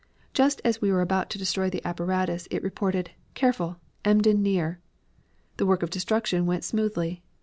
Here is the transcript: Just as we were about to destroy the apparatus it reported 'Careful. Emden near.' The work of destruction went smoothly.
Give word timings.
Just 0.33 0.61
as 0.65 0.81
we 0.81 0.91
were 0.91 1.01
about 1.01 1.29
to 1.29 1.37
destroy 1.37 1.69
the 1.69 1.85
apparatus 1.87 2.47
it 2.49 2.63
reported 2.63 3.11
'Careful. 3.35 3.77
Emden 4.03 4.41
near.' 4.41 4.79
The 5.57 5.67
work 5.67 5.83
of 5.83 5.91
destruction 5.91 6.47
went 6.47 6.63
smoothly. 6.63 7.21